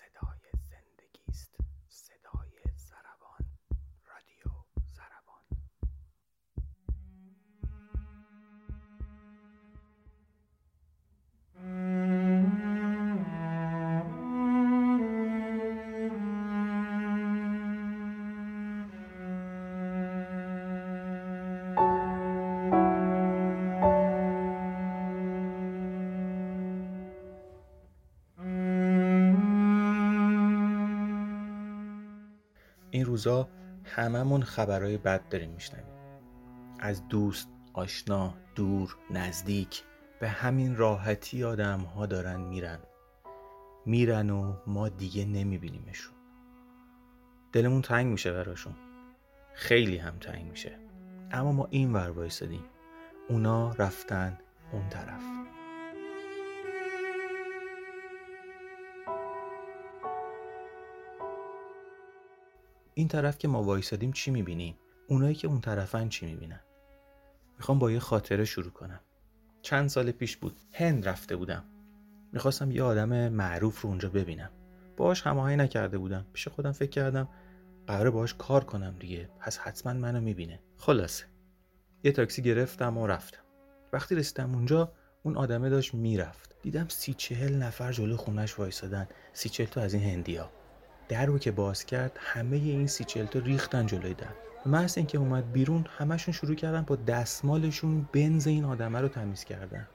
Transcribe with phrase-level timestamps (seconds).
[0.00, 0.33] این
[33.14, 33.48] روزا
[33.84, 35.94] هممون خبرهای بد داریم میشنویم.
[36.80, 39.82] از دوست آشنا دور نزدیک
[40.20, 42.78] به همین راحتی آدم ها دارن میرن.
[43.86, 46.14] میرن و ما دیگه نمیبینیمشون.
[47.52, 48.74] دلمون تنگ میشه براشون.
[49.52, 50.78] خیلی هم تنگ میشه.
[51.30, 52.64] اما ما این ور وایسادیم.
[53.28, 54.38] اونا رفتن
[54.72, 55.43] اون طرف.
[62.94, 64.78] این طرف که ما وایسادیم چی می‌بینیم
[65.08, 66.60] اونایی که اون طرفن چی می‌بینن؟
[67.56, 69.00] می‌خوام با یه خاطره شروع کنم.
[69.62, 70.60] چند سال پیش بود.
[70.72, 71.64] هند رفته بودم.
[72.32, 74.50] می‌خواستم یه آدم معروف رو اونجا ببینم.
[74.96, 76.26] باهاش هماهنگ نکرده بودم.
[76.32, 77.28] پیش خودم فکر کردم
[77.86, 79.30] قراره باهاش کار کنم دیگه.
[79.40, 80.60] پس حتما منو می‌بینه.
[80.76, 81.24] خلاصه.
[82.04, 83.42] یه تاکسی گرفتم و رفتم.
[83.92, 86.56] وقتی رسیدم اونجا اون آدمه داشت می‌رفت.
[86.62, 89.08] دیدم سی چهل نفر جلو خونش وایسادن.
[89.32, 90.50] سی چهل تا از این هندیا
[91.08, 94.26] در رو که باز کرد همه این سی چهل تا ریختن جلوی در.
[94.66, 99.88] محض اینکه اومد بیرون همشون شروع کردن با دستمالشون بنز این آدمه رو تمیز کردن.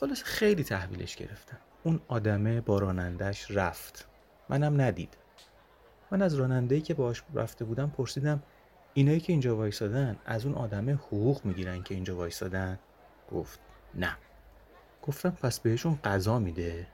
[0.00, 4.08] خلاص خیلی تحویلش گرفتم اون آدمه با رانندش رفت.
[4.48, 5.16] منم ندید.
[6.10, 8.42] من از رانندهی که باش رفته بودم پرسیدم
[8.94, 12.78] اینایی که اینجا وایسادن از اون آدمه حقوق می‌گیرن که اینجا وایسادن؟
[13.32, 13.60] گفت
[13.94, 14.16] نه.
[15.02, 16.86] گفتم پس بهشون غذا میده.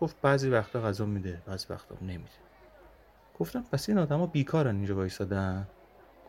[0.00, 2.30] گفت بعضی وقتا غذا میده بعضی وقتا نمیده.
[3.38, 5.68] گفتم پس این آدما بیکارن اینجا وایسادن؟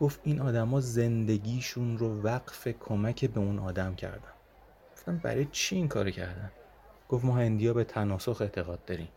[0.00, 4.32] گفت این آدما زندگیشون رو وقف کمک به اون آدم کردن.
[4.92, 6.50] گفتم برای چی این کار کردن؟
[7.08, 9.08] گفت ما هندیا به تناسخ اعتقاد داریم.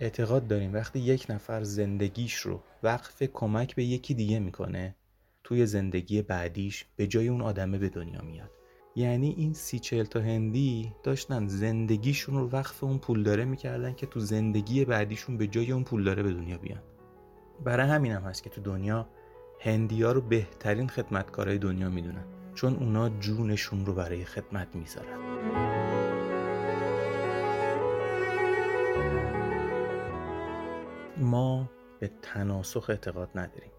[0.00, 0.74] اعتقاد داریم.
[0.74, 4.94] وقتی یک نفر زندگیش رو وقف کمک به یکی دیگه می‌کنه
[5.44, 8.50] توی زندگی بعدیش به جای اون آدمه به دنیا میاد.
[8.96, 14.06] یعنی این سی چهل تا هندی داشتن زندگیشون رو وقف اون پول داره می‌کردن که
[14.06, 16.82] تو زندگی بعدیشون به جای اون پول داره به دنیا بیان.
[17.64, 19.08] برای همین هم هست که تو دنیا
[19.60, 22.24] هندیا رو بهترین خدمتکارای دنیا می‌دونن
[22.54, 25.18] چون اونا جونشون رو برای خدمت می‌ذارن.
[31.16, 33.72] ما به تناسخ اعتقاد نداریم.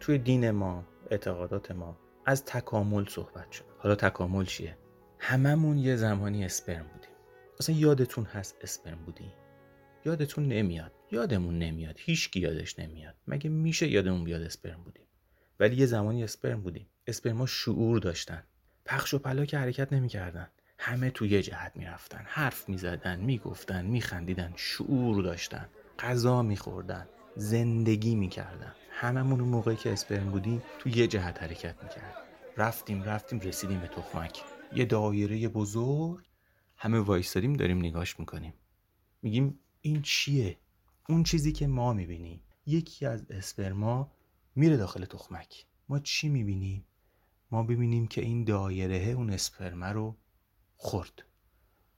[0.00, 3.64] توی دین ما اعتقادات ما از تکامل صحبت شد.
[3.78, 4.78] حالا تکامل چیه؟
[5.18, 7.10] هممون یه زمانی اسپرم بودیم.
[7.60, 9.32] اصلا یادتون هست اسپرم بودیم
[10.04, 10.92] یادتون نمیاد.
[11.12, 11.94] یادمون نمیاد.
[11.98, 13.14] هیچ کی یادش نمیاد.
[13.26, 15.04] مگه میشه یادمون بیاد اسپرم بودیم؟
[15.60, 16.86] ولی یه زمانی اسپرم بودیم.
[17.06, 18.42] اسپرما شعور داشتن.
[18.84, 20.48] پخش و پلا که حرکت نمی‌کردن.
[20.78, 22.22] همه تو یه جهت می‌رفتن.
[22.24, 24.52] حرف می‌زدن می‌گفتن میخندیدن.
[24.56, 25.68] شعور داشتن.
[25.98, 27.08] غذا میخوردن.
[27.36, 28.74] زندگی می‌کردن.
[29.00, 32.14] هممون اون موقعی که اسپرم بودیم تو یه جهت حرکت می‌کرد.
[32.56, 34.42] رفتیم رفتیم رسیدیم به تخمک.
[34.72, 36.24] یه دایره بزرگ.
[36.76, 38.54] همه وایستادیم داریم نگاش می‌کنیم.
[39.22, 40.58] میگیم این چیه؟
[41.08, 42.40] اون چیزی که ما می‌بینیم.
[42.66, 44.12] یکی از اسپرما
[44.54, 45.66] میره داخل تخمک.
[45.88, 46.84] ما چی می‌بینیم؟
[47.50, 50.16] ما ببینیم که این دایره اون اسپرمه رو
[50.76, 51.24] خورد.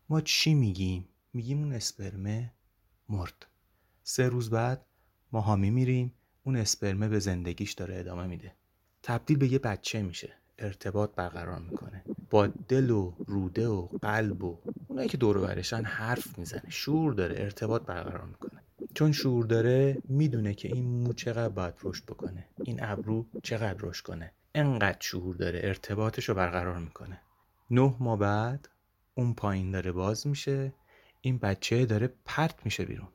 [0.08, 2.52] ما چی میگیم؟ میگیم اون اسپرمه
[3.08, 3.46] مرد.
[4.02, 4.86] سه روز بعد
[5.32, 6.14] ما ها میمیریم
[6.44, 8.52] اون اسپرمه به زندگیش داره ادامه میده.
[9.02, 10.32] تبدیل به یه بچه میشه.
[10.58, 12.04] ارتباط برقرار می‌کنه.
[12.30, 14.58] با دل و روده و قلب و
[14.88, 16.62] اونایی که دور برشن حرف می‌زنه.
[16.68, 17.34] شعور داره.
[17.38, 18.62] ارتباط برقرار می‌کنه.
[18.94, 22.48] چون شعور داره می‌دونه که این مو چقدر باید رشد بکنه.
[22.64, 24.32] این ابرو چقدر رشد کنه.
[24.54, 25.60] انقدر شعور داره.
[25.62, 27.20] ارتباطش رو برقرار می‌کنه.
[27.70, 28.68] نه ماه بعد
[29.14, 30.72] اون پایین داره باز میشه.
[31.20, 33.08] این بچه داره پرت میشه بیرون.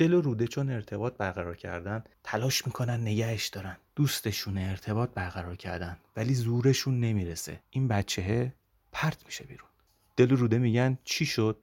[0.00, 3.76] دل و روده چون ارتباط برقرار کردن تلاش می‌کنن نگهش دارن.
[3.96, 7.60] دوستشونه ارتباط برقرار کردن ولی زورشون نمی‌رسه.
[7.70, 8.52] این بچه
[8.92, 9.68] پرت میشه بیرون.
[10.16, 11.58] دل و روده میگن چی شد؟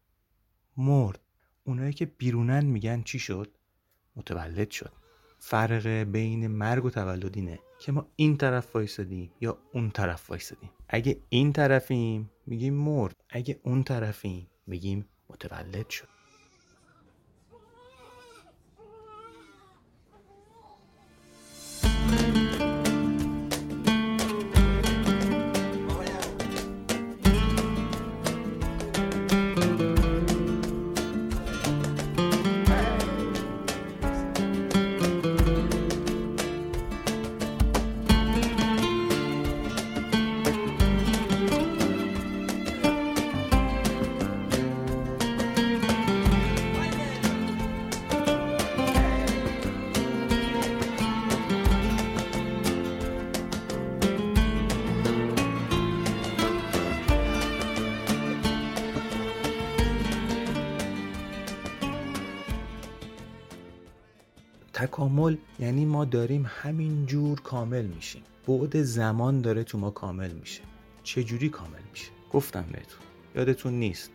[0.78, 1.20] مرد.
[1.64, 3.52] اونایی که بیرونن میگن چی شد؟
[4.16, 4.92] متولد شد.
[5.40, 10.70] فرق بین مرگ و تولد اینه که ما این طرف وایسادیم یا اون طرف وایسادیم.
[10.90, 13.16] اگه این طرفیم میگیم مرد.
[13.30, 16.17] اگه اون طرفیم میگیم متولد شد.
[64.78, 68.24] تکامل یعنی ما داریم همین جور کامل میشیم.
[68.48, 70.62] بعد زمان داره تو ما کامل میشه.
[71.04, 73.00] چجوری کامل میشه؟ گفتم بهتون.
[73.36, 74.12] یادتون نیست؟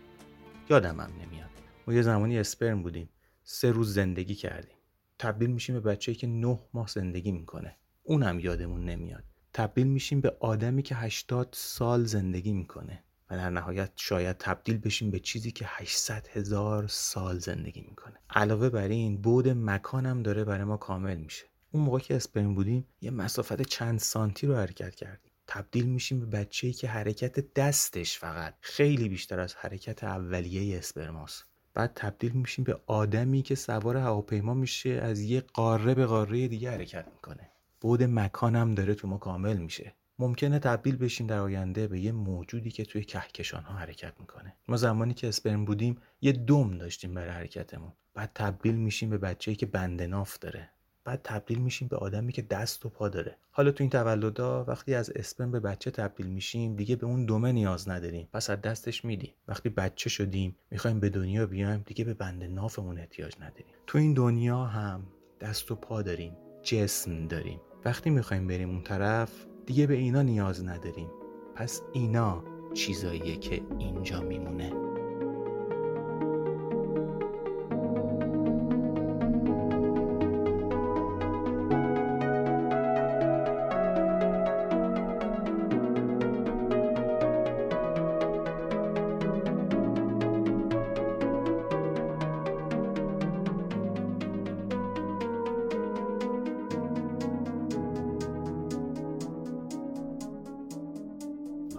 [0.71, 1.51] یادم هم نمیاد.
[1.87, 3.09] ما یه زمانی اسپرم بودیم.
[3.45, 4.77] سه روز زندگی کردیم.
[5.19, 7.77] تبدیل میشیم به بچه‌ای که نه ماه زندگی می‌کنه.
[8.03, 9.25] اونم یادمون نمیاد.
[9.53, 13.05] تبدیل میشیم به آدمی که 80 سال زندگی می‌کنه.
[13.37, 18.15] در نهایت شاید تبدیل بشیم به چیزی که 800 هزار سال زندگی می‌کنه.
[18.31, 21.45] علاوه بر این بود مکانم داره برای ما کامل میشه.
[21.73, 25.33] اون موقع که اسپرم بودیم یه مسافت چند سانتی رو حرکت کردیم.
[25.47, 31.45] تبدیل میشیم به بچه‌ای که حرکت دستش فقط خیلی بیشتر از حرکت اولیه اسپرماست.
[31.75, 36.71] بعد تبدیل میشیم به آدمی که سوار هواپیما میشه از یه قاره به قاره دیگه
[36.71, 37.51] حرکت می‌کنه.
[37.81, 39.95] بود مکانم داره تو ما کامل میشه.
[40.19, 44.57] ممکنه تبدیل بشیم در آینده به یه موجودی که توی کهکشان ها حرکت می‌کنه.
[44.69, 47.93] ما زمانی که اسپرم بودیم یه دم داشتیم برای حرکتمون.
[48.15, 50.71] بعد تبدیل میشیم به بچه‌ای که بند ناف داره.
[51.05, 53.37] بعد تبدیل میشیم به آدمی که دست و پا داره.
[53.51, 57.53] حالا تو این تولدا وقتی از اسپرم به بچه تبدیل میشیم دیگه به اون دمه
[57.53, 58.29] نیاز نداریم.
[58.33, 62.99] پس از دستش میدیم وقتی بچه شدیم می‌خوایم به دنیا بیایم دیگه به بند نافمون
[62.99, 63.75] احتیاج نداریم.
[63.87, 65.07] تو این دنیا هم
[65.41, 67.61] دست و پا داریم جسم داریم.
[67.85, 71.11] وقتی می‌خوایم بریم اون طرف دیگه به اینا نیاز نداریم.
[71.55, 72.45] پس اینا
[72.75, 74.82] چیزاییه که اینجا میمونه.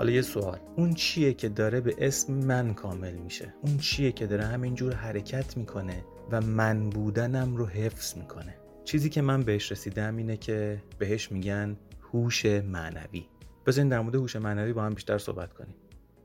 [0.04, 0.60] حالا یه سوال.
[0.76, 5.58] اون چیه که داره به اسم من کامل میشه؟ اون چیه که داره همینجور حرکت
[5.58, 8.56] می‌کنه و من بودنم رو حفظ می‌کنه؟
[8.86, 13.26] چیزی که من بهش رسیدم اینه که بهش میگن هوش معنوی.
[13.66, 15.76] بذارین در مورد هوش معنوی با هم بیشتر صحبت کنیم.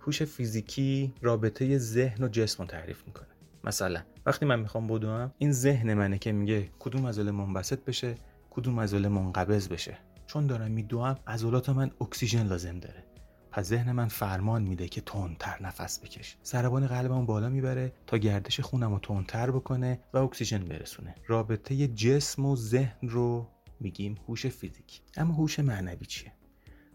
[0.00, 3.28] هوش فیزیکی رابطه ذهن و جسم رو تعریف می‌کنه.
[3.64, 8.14] مثلا وقتی من می‌خوام بدوم این ذهن منه که میگه کدوم عضله منبسط بشه
[8.50, 9.98] کدوم عضله منقبض بشه.
[10.26, 13.04] چون دارم میدوام عضلات من اکسیژن لازم داره.
[13.50, 16.36] پس ذهن من فرمان میده که تندتر نفس بکش.
[16.44, 21.14] ضربان قلبم بالا می‌بره تا گردش خونم رو تندتر بکنه و اکسیژن برسونه.
[21.26, 23.48] رابطه جسم و ذهن رو
[23.80, 25.00] میگیم هوش فیزیک.
[25.16, 26.32] اما هوش معنوی چیه؟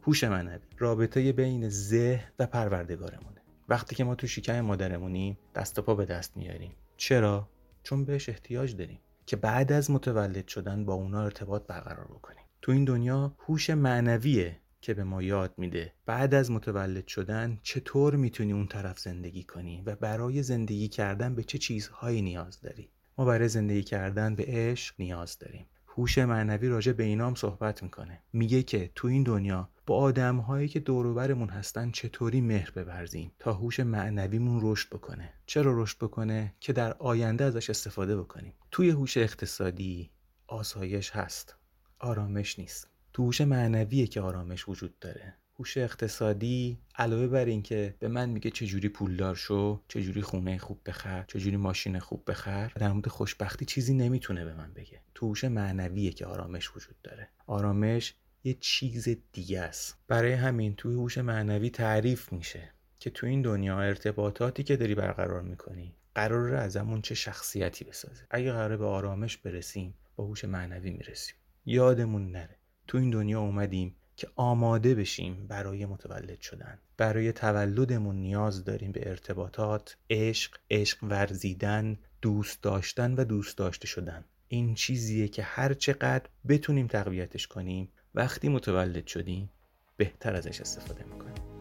[0.02, 3.42] هوش معنوی رابطه بین ذهن و پروردگارمونه.
[3.70, 6.72] وقتی که ما تو شکم مادرمونیم دست و پا به دست میاریم.
[6.98, 7.50] چرا؟
[7.84, 12.44] چون بهش احتیاج داریم که بعد از متولد شدن با اونا ارتباط برقرار بکنیم.
[12.62, 14.60] تو این دنیا هوش معنویه.
[14.84, 15.94] که به ما یاد میده.
[16.06, 21.44] بعد از متولد شدن چطور می‌تونی اون طرف زندگی کنی و برای زندگی کردن به
[21.44, 25.66] چه چیزهایی نیاز داری؟ ما برای زندگی کردن به عشق نیاز داریم.
[25.88, 28.20] هوش معنوی راجع به اینام صحبت می‌کنه.
[28.34, 33.54] میگه که تو این دنیا با آدم هایی که دوروبرمون هستن چطوری مهر ببرزیم تا
[33.54, 35.34] هوش معنویمون رشد بکنه.
[35.46, 38.54] چرا رشد بکنه؟ که در آینده ازش استفاده بکنیم.
[38.72, 40.12] توی هوش اقتصادی
[40.48, 41.56] آسایش هست.
[42.00, 42.93] آرامش نیست.
[43.14, 45.34] تو هوش معنویه که آرامش وجود داره.
[45.60, 51.26] هوش اقتصادی علاوه بر اینکه به من میگه چجوری پولدار شو چجوری خونه خوب بخر
[51.28, 55.02] چجوری ماشین خوب بخر در مورد خوشبختی چیزی نمی‌تونه به من بگه.
[55.16, 57.30] تو هوش معنویه که آرامش وجود داره.
[57.48, 59.98] آرامش یه چیز دیگه است.
[60.08, 65.42] برای همین توی هوش معنوی تعریف میشه که تو این دنیا ارتباطاتی که داری برقرار
[65.42, 68.26] می‌کنی قرار ازمون چه شخصیتی بسازه.
[68.30, 71.36] اگه قرار به آرامش برسیم با هوش معنوی می‌رسیم.
[71.66, 72.58] یادمون نره.
[72.88, 76.80] تو این دنیا اومدیم که آماده بشیم برای متولد شدن.
[76.98, 84.26] برای تولدمون نیاز داریم به ارتباطات عشق عشق ورزیدن دوست داشتن و دوست داشته شدن.
[84.48, 89.50] این چیزیه که هر چقدر بتونیم تقویتش کنیم وقتی متولد شدیم
[89.98, 91.53] بهتر ازش استفاده می‌کنیم.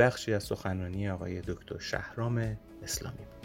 [0.00, 3.39] بخشی از سخنرانی آقای دکتر شهرام اسلامی بود.